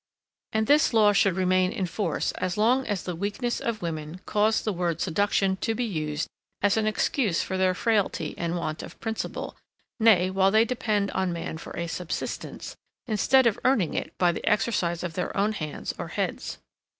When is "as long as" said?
2.39-3.03